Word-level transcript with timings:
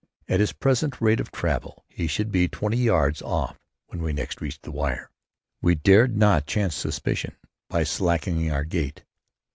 At 0.27 0.39
his 0.39 0.51
present 0.51 0.99
rate 0.99 1.19
of 1.19 1.31
travel 1.31 1.85
he 1.87 2.07
should 2.07 2.31
be 2.31 2.47
twenty 2.47 2.77
yards 2.77 3.21
off 3.21 3.59
when 3.85 4.01
we 4.01 4.13
next 4.13 4.41
reached 4.41 4.63
the 4.63 4.71
wire. 4.71 5.11
We 5.61 5.75
dared 5.75 6.17
not 6.17 6.47
chance 6.47 6.73
suspicion 6.73 7.35
by 7.69 7.83
slackening 7.83 8.49
our 8.51 8.63
gait. 8.63 9.03